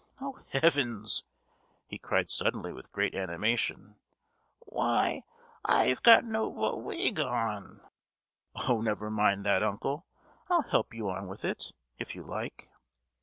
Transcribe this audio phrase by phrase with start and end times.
[0.19, 1.25] Oh, heavens!"
[1.85, 3.97] he cried suddenly, with great animation,
[4.61, 5.21] "why,
[5.63, 7.81] I've got no wi—ig on!"
[8.67, 10.07] "Oh, never mind that, uncle;
[10.49, 12.71] I'll help you on with it, if you like!"